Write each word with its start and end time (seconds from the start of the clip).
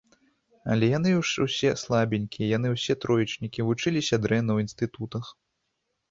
Але 0.75 0.87
яны 0.91 1.09
ж 1.31 1.43
усе 1.43 1.73
слабенькія, 1.81 2.47
яны 2.57 2.71
ўсе 2.75 2.95
троечнікі, 3.03 3.65
вучыліся 3.67 4.15
дрэнна 4.23 4.49
ў 4.55 4.59
інстытутах. 4.67 5.25